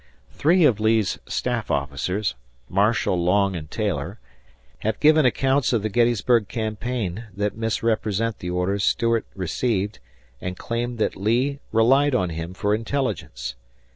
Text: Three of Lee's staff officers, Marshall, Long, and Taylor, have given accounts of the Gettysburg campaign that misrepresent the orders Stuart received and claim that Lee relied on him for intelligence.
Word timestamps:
Three 0.31 0.63
of 0.65 0.79
Lee's 0.79 1.19
staff 1.27 1.69
officers, 1.69 2.33
Marshall, 2.67 3.23
Long, 3.23 3.55
and 3.55 3.69
Taylor, 3.69 4.19
have 4.79 4.99
given 4.99 5.27
accounts 5.27 5.73
of 5.73 5.83
the 5.83 5.89
Gettysburg 5.89 6.47
campaign 6.47 7.25
that 7.35 7.55
misrepresent 7.55 8.39
the 8.39 8.49
orders 8.49 8.83
Stuart 8.83 9.27
received 9.35 9.99
and 10.41 10.57
claim 10.57 10.95
that 10.95 11.15
Lee 11.15 11.59
relied 11.71 12.15
on 12.15 12.31
him 12.31 12.55
for 12.55 12.73
intelligence. 12.73 13.53